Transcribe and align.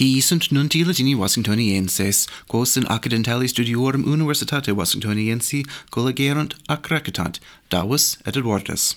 Hi 0.00 0.20
sunt 0.20 0.50
nunti 0.50 0.84
Latini 0.84 1.14
Washingtonienses, 1.14 2.26
quos 2.46 2.76
in 2.76 2.86
accidentali 2.86 3.48
studiorum 3.48 4.04
Universitate 4.04 4.72
Washingtoniensi 4.72 5.64
collegerunt 5.90 6.54
ac 6.68 6.88
recitant, 6.88 7.38
Davus 7.68 8.16
et 8.24 8.36
Edwardus. 8.36 8.96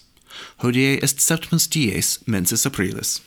Hodie 0.56 1.04
est 1.04 1.20
septimus 1.20 1.68
dies 1.68 2.20
mensis 2.26 2.66
aprilis. 2.66 3.22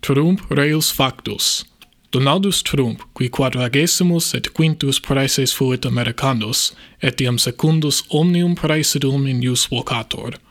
Trump 0.00 0.40
reus 0.48 0.90
factus. 0.90 1.64
Donaldus 2.10 2.62
Trump, 2.62 3.02
qui 3.12 3.28
quadragesimus 3.28 4.32
et 4.34 4.52
quintus 4.54 5.00
praeses 5.00 5.52
fuit 5.52 5.84
Americanus, 5.84 6.72
etiam 7.02 7.38
secundus 7.38 8.02
omnium 8.08 8.54
praesidum 8.54 9.28
in 9.28 9.42
ius 9.42 9.68
vocator– 9.68 10.38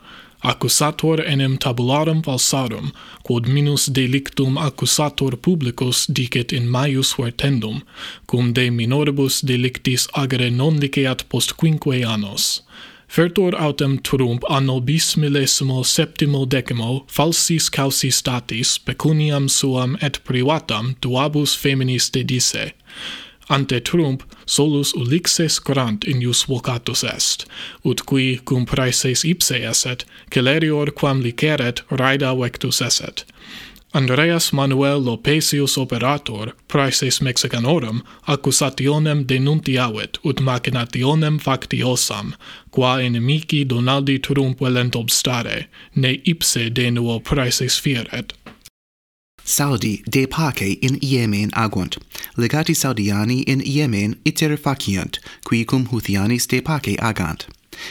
accusator 0.43 1.21
enim 1.21 1.57
tabularum 1.57 2.21
falsarum, 2.23 2.91
quod 3.23 3.47
minus 3.47 3.85
delictum 3.85 4.57
accusator 4.57 5.31
publicus 5.37 6.05
dicet 6.07 6.53
in 6.53 6.69
maius 6.69 7.13
vertendum, 7.13 7.81
cum 8.27 8.53
de 8.53 8.69
minoribus 8.69 9.41
delictis 9.41 10.07
agere 10.13 10.49
non 10.49 10.79
liceat 10.79 11.27
post 11.29 11.57
quinque 11.57 12.03
annos. 12.03 12.61
Fertur 13.13 13.53
autem 13.55 13.99
Trump 14.01 14.43
anno 14.49 14.79
bis 14.79 15.15
millesimo 15.15 15.83
septimo 15.83 16.45
decimo 16.45 17.05
falsis 17.07 17.69
causi 17.69 18.09
statis 18.11 18.79
pecuniam 18.79 19.47
suam 19.49 19.97
et 20.01 20.17
privatam 20.23 20.95
duabus 20.99 21.55
feminis 21.55 22.09
dedisse 22.09 22.73
ante 23.49 23.79
Trump 23.79 24.23
solus 24.45 24.93
ulixes 24.93 25.59
corant 25.59 26.03
inius 26.03 26.43
vocatus 26.45 27.03
est, 27.03 27.45
ut 27.83 28.05
qui 28.05 28.39
cum 28.45 28.65
praeses 28.65 29.23
ipse 29.23 29.57
esset, 29.71 30.05
celerior 30.31 30.91
quam 30.91 31.21
liceret 31.21 31.81
raida 31.89 32.33
vectus 32.35 32.81
esset. 32.81 33.25
Andreas 33.95 34.51
Manuel 34.51 34.99
Lopesius 35.03 35.77
operator 35.77 36.55
praeses 36.67 37.21
Mexicanorum 37.21 38.01
accusationem 38.25 39.25
denuntiavet 39.25 40.17
ut 40.23 40.41
machinationem 40.41 41.39
factiosam 41.39 42.33
qua 42.71 42.97
inimici 43.01 43.65
Donaldi 43.65 44.19
Trump 44.19 44.59
velent 44.59 44.95
obstare 44.95 45.67
ne 45.95 46.17
ipse 46.25 46.69
de 46.69 46.89
nuo 46.91 47.19
praeses 47.19 47.79
fieret 47.79 48.33
Saudi 49.45 50.03
de 50.09 50.25
pace 50.25 50.77
in 50.81 50.97
Yemen 51.01 51.51
agunt. 51.51 51.97
Legati 52.37 52.73
Saudiani 52.73 53.43
in 53.43 53.61
Yemen 53.65 54.15
iter 54.25 54.57
faciunt, 54.57 55.19
qui 55.43 55.65
cum 55.65 55.87
Huthianis 55.87 56.47
de 56.47 56.61
pace 56.61 56.95
agant. 56.99 57.47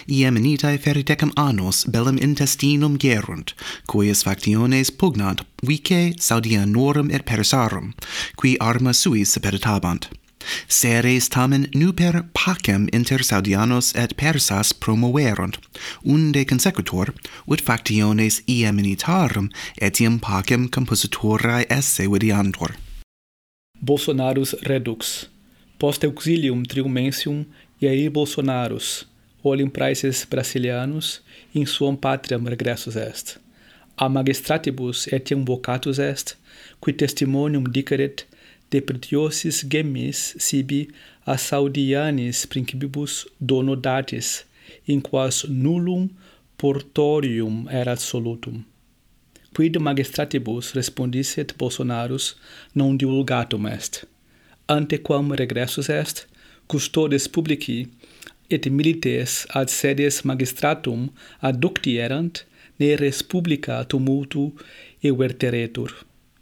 Iemenitae 0.09 0.79
feridecam 0.79 1.33
annos 1.37 1.85
bellum 1.85 2.19
intestinum 2.19 2.97
gerunt, 2.99 3.55
cuius 3.87 4.23
factiones 4.23 4.91
pugnant 4.91 5.43
vice 5.63 6.15
Saudianorum 6.19 7.11
et 7.11 7.27
Persarum, 7.27 7.95
qui 8.41 8.57
arma 8.61 8.93
suis 8.93 9.29
superitabant. 9.29 10.09
Seres 10.69 11.29
tamen 11.29 11.69
nuper 11.75 12.23
pacem 12.33 12.89
inter 12.93 13.23
Saudianos 13.23 13.95
et 13.95 14.17
Persas 14.17 14.73
promoverunt, 14.73 15.59
unde 16.05 16.45
consecutor, 16.45 17.13
ut 17.47 17.61
factiones 17.61 18.43
ia 18.47 18.73
etiam 19.81 20.19
pacem 20.19 20.69
compositorae 20.69 21.67
esse 21.69 22.09
videantur. 22.09 22.75
Bolsonarus 23.81 24.55
redux, 24.63 25.29
post 25.79 26.05
auxilium 26.05 26.63
triumensium 26.65 27.47
Jair 27.81 28.11
Bolsonarus, 28.11 29.07
olim 29.43 29.71
praeses 29.71 30.27
brasilianos, 30.31 31.21
in 31.53 31.67
suam 31.67 31.97
patriam 31.97 32.47
regressus 32.47 32.97
est. 32.97 33.39
A 33.97 34.09
magistratibus 34.09 35.09
etiam 35.13 35.45
vocatus 35.45 35.99
est, 35.99 36.37
qui 36.81 36.93
testimonium 36.93 37.65
diceret 37.65 38.27
Depritiosis 38.73 39.63
gemmis 39.73 40.21
sibi 40.47 40.81
a 41.27 41.37
Saudianis 41.37 42.47
principibus 42.53 43.27
donodatis, 43.39 44.45
in 44.87 45.01
quas 45.01 45.45
nullum 45.49 46.09
portorium 46.59 47.69
erat 47.81 48.01
solutum. 48.01 48.65
Quid 49.55 49.77
magistratibus 49.87 50.73
respondisset 50.79 51.57
Bolsonarus 51.59 52.35
non 52.75 52.97
divulgatum 52.97 53.67
est. 53.67 54.05
Antequam 54.69 55.33
regressus 55.33 55.91
est, 55.91 56.27
custodes 56.69 57.29
publici 57.29 57.89
et 58.49 58.71
milites 58.71 59.47
ad 59.61 59.69
sedes 59.69 60.23
magistratum 60.25 61.11
adducti 61.43 61.99
erant, 62.07 62.45
ne 62.81 62.95
res 62.97 63.21
publica 63.23 63.83
tumultu 63.85 64.47
everteretur. 65.03 65.93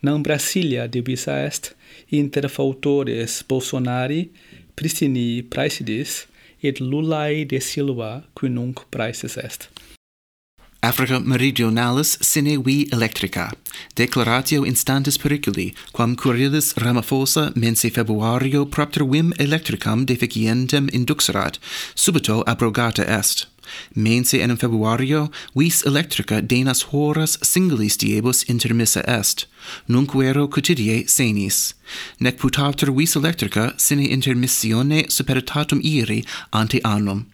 Nam 0.02 0.22
Brasilia 0.22 0.86
divisa 0.86 1.44
est 1.46 1.74
inter 2.10 2.48
fautores 2.48 3.44
Bolsonari, 3.48 4.30
Priscini 4.74 5.42
Praesidis, 5.42 6.26
et 6.62 6.80
Lulae 6.80 7.44
de 7.44 7.60
Silva, 7.60 8.22
qui 8.34 8.48
nunc 8.48 8.84
praesis 8.90 9.36
est. 9.36 9.68
Africa 10.82 11.18
meridionalis 11.20 12.16
sine 12.22 12.56
vi 12.64 12.88
electrica, 12.90 13.50
declaratio 13.96 14.64
instantis 14.64 15.18
periculi, 15.18 15.74
quam 15.92 16.14
Curilis 16.16 16.72
Ramaphosa 16.76 17.52
mense 17.54 17.90
Februario 17.90 18.64
propter 18.64 19.04
vim 19.04 19.32
electricam 19.38 20.06
deficientem 20.06 20.88
induxerat, 20.92 21.58
subito 21.94 22.42
abrogata 22.46 23.04
est. 23.04 23.46
Mense 23.94 24.40
enim 24.40 24.56
Februario 24.56 25.30
vis 25.54 25.82
electrica 25.82 26.40
denas 26.40 26.82
horas 26.92 27.38
singulis 27.42 27.96
diebus 27.96 28.44
intermissa 28.48 29.02
est, 29.06 29.46
nunc 29.88 30.14
vero 30.14 30.48
quotidie 30.48 31.08
senis. 31.08 31.74
Nec 32.20 32.38
putatur 32.38 32.94
vis 32.96 33.16
electrica 33.16 33.74
sine 33.76 34.06
intermissione 34.08 35.10
superitatum 35.10 35.80
iri 35.82 36.24
ante 36.52 36.80
annum. 36.84 37.26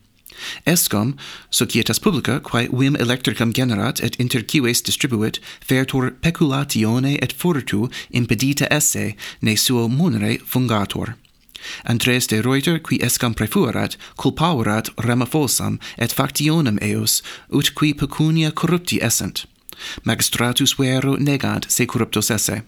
Escom, 0.67 1.17
societas 1.51 1.99
publica, 1.99 2.41
quae 2.41 2.69
vim 2.69 2.97
electricam 2.97 3.53
generat 3.53 4.01
et 4.01 4.17
inter 4.21 4.43
cives 4.43 4.83
distribuit, 4.83 5.41
fertur 5.61 6.11
peculatione 6.21 7.17
et 7.23 7.33
furtu 7.33 7.91
impedita 8.13 8.69
esse, 8.71 9.15
ne 9.41 9.57
suo 9.57 9.89
munere 9.89 10.39
fungator. 10.45 11.17
Andres 11.85 12.27
de 12.27 12.41
Reuter, 12.43 12.79
qui 12.79 12.99
escam 13.03 13.35
prefuerat, 13.35 13.97
culpaurat 14.17 14.91
ramafosam 14.97 15.79
et 15.99 16.13
factionem 16.13 16.79
eos, 16.83 17.23
ut 17.51 17.75
qui 17.75 17.95
pecunia 17.95 18.51
corrupti 18.51 19.01
essent. 19.03 19.47
Magistratus 20.05 20.77
vero 20.79 21.17
negant 21.17 21.71
se 21.71 21.87
corruptos 21.87 22.31
esse. 22.31 22.63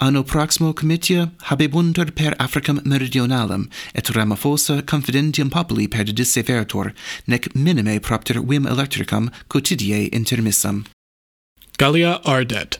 Anno 0.00 0.22
proximo 0.22 0.72
comitia 0.72 1.30
habebuntur 1.50 2.14
per 2.14 2.34
Africam 2.38 2.80
meridionalem, 2.84 3.68
et 3.94 4.10
Ramaphosa 4.10 4.82
confidentium 4.82 5.50
populi 5.50 5.88
per 5.88 6.06
severtor, 6.24 6.92
nec 7.26 7.54
minime 7.54 8.00
propter 8.00 8.40
vim 8.40 8.66
electricam 8.66 9.30
quotidie 9.48 10.08
intermissam. 10.12 10.84
Gallia 11.78 12.20
ardet. 12.24 12.78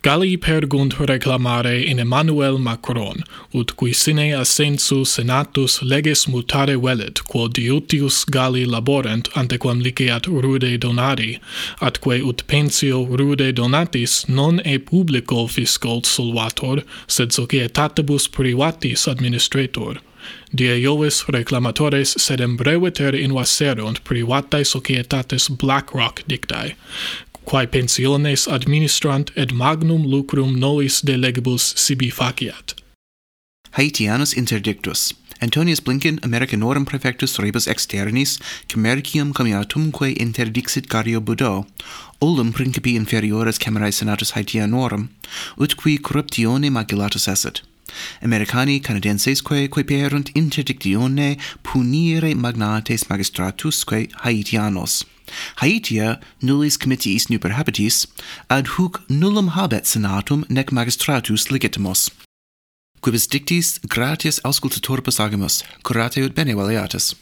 Galli 0.00 0.36
pergunt 0.36 0.94
reclamare 1.00 1.82
in 1.84 1.98
Emmanuel 1.98 2.56
Macron, 2.58 3.24
ut 3.52 3.74
qui 3.74 3.92
sine 3.92 4.32
ascensu 4.32 5.04
senatus 5.04 5.82
leges 5.82 6.26
mutare 6.26 6.76
velet, 6.76 7.18
quo 7.26 7.48
diutius 7.48 8.24
Galli 8.24 8.64
laborent 8.64 9.28
antequam 9.34 9.82
liceat 9.82 10.26
rude 10.26 10.78
donari, 10.78 11.40
atque 11.80 12.20
ut 12.22 12.46
pensio 12.46 13.06
rude 13.10 13.52
donatis 13.52 14.28
non 14.28 14.60
e 14.64 14.78
publico 14.78 15.48
fisco 15.48 16.00
solvator, 16.04 16.84
sed 17.08 17.32
societatibus 17.32 18.28
privatis 18.28 19.08
administrator. 19.08 20.00
Die 20.50 20.80
Iovis 20.80 21.24
reclamatores 21.28 22.14
sedem 22.18 22.56
breveter 22.56 23.14
invaserunt 23.14 24.02
privatae 24.04 24.64
societates 24.64 25.48
BlackRock 25.48 26.22
dictae 26.26 26.74
quae 27.48 27.66
pensiones 27.66 28.46
administrant 28.46 29.30
et 29.34 29.52
magnum 29.52 30.04
lucrum 30.04 30.58
nolis 30.60 31.00
de 31.00 31.16
legibus 31.16 31.72
sibi 31.76 32.10
faciat. 32.10 32.74
Haitianus 33.72 34.34
interdictus. 34.36 35.14
Antonius 35.40 35.80
Blinken, 35.80 36.18
Americanorum 36.22 36.84
prefectus 36.84 37.38
rebus 37.38 37.66
externis, 37.66 38.38
commercium 38.68 39.32
comiatumque 39.32 40.16
interdixit 40.18 40.88
Gario 40.88 41.20
Budo, 41.20 41.64
olim 42.20 42.52
principi 42.52 42.96
inferiores 42.96 43.58
Camerae 43.58 43.92
senatus 43.92 44.32
Haitianorum, 44.32 45.08
ut 45.56 45.76
qui 45.76 45.98
corruptione 45.98 46.70
maculatus 46.70 47.28
esset. 47.28 47.62
Americani 48.22 48.80
canadenseisque 48.80 49.68
quaeperunt 49.68 50.30
interdictione 50.34 51.38
punire 51.62 52.34
magnates 52.34 53.08
magistratusque 53.08 54.08
Haitianos. 54.24 55.04
Haetia 55.60 56.20
nullis 56.42 56.78
comitiis 56.78 57.28
nuper 57.28 57.52
habitis, 57.52 58.06
ad 58.48 58.66
huc 58.76 59.02
nullum 59.08 59.50
habet 59.50 59.84
senatum 59.84 60.44
nec 60.48 60.72
magistratus 60.72 61.50
legitimus. 61.50 62.10
Quibus 63.00 63.28
dictis 63.28 63.78
gratias 63.86 64.40
auscultatoribus 64.40 65.20
agimus, 65.20 65.62
curateo 65.84 66.28
bene 66.34 66.54
valiatus. 66.54 67.14